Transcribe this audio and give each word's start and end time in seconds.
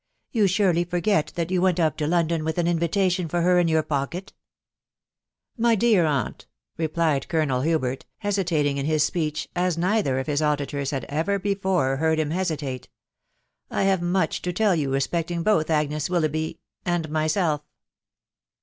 "You 0.31 0.47
surely 0.47 0.83
forget 0.83 1.31
that 1.35 1.51
you 1.51 1.61
went 1.61 1.79
up 1.79 1.95
to 1.97 2.07
London 2.07 2.43
with 2.43 2.57
an 2.57 2.65
invitation 2.65 3.27
for 3.27 3.41
her 3.43 3.59
in 3.59 3.67
your 3.67 3.83
pocket?"," 3.83 4.33
My 5.59 5.75
dear 5.75 6.05
aunt/' 6.05 6.47
replied 6.75 7.27
Colonel 7.27 7.61
Hubert, 7.61 8.07
hesitating 8.17 8.77
in 8.77 8.87
his 8.87 9.03
speech, 9.03 9.47
as 9.55 9.77
neither 9.77 10.17
of 10.17 10.25
his 10.25 10.41
auditors 10.41 10.89
had 10.89 11.05
ever 11.05 11.37
before 11.37 11.97
heard 11.97 12.17
him 12.17 12.31
hesitate," 12.31 12.89
I 13.69 13.83
have 13.83 14.01
much 14.01 14.41
to 14.41 14.51
tell 14.51 14.75
you 14.75 14.91
respecting 14.91 15.43
both 15.43 15.69
Agnes 15.69 16.09
Wil 16.09 16.23
loughby.... 16.23 16.57
and 16.83 17.07
myself 17.11 17.61